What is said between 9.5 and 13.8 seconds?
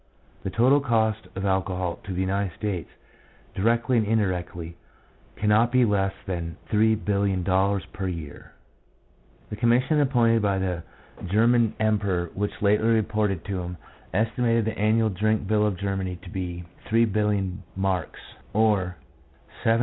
The commission appointed by the German Em peror, which lately reported to him,